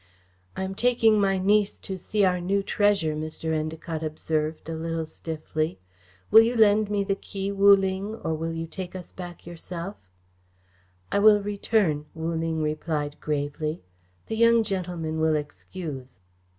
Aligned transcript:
"I 0.55 0.63
am 0.63 0.73
taking 0.73 1.21
my 1.21 1.37
niece 1.37 1.77
to 1.77 1.95
see 1.95 2.25
our 2.25 2.41
new 2.41 2.63
treasure," 2.63 3.13
Mr. 3.15 3.53
Endacott 3.53 4.01
observed, 4.01 4.67
a 4.67 4.73
little 4.73 5.05
stiffly. 5.05 5.77
"Will 6.31 6.41
you 6.41 6.55
lend 6.55 6.89
me 6.89 7.03
the 7.03 7.13
key, 7.13 7.51
Wu 7.51 7.75
Ling, 7.75 8.15
or 8.15 8.33
will 8.33 8.51
you 8.51 8.65
take 8.65 8.95
us 8.95 9.11
back 9.11 9.45
yourself?" 9.45 10.09
"I 11.11 11.19
will 11.19 11.39
return," 11.43 12.07
Wu 12.15 12.33
Ling 12.33 12.63
replied 12.63 13.17
gravely. 13.19 13.83
"The 14.25 14.37
young 14.37 14.63
gentleman 14.63 15.19
will 15.19 15.35
excuse." 15.35 16.19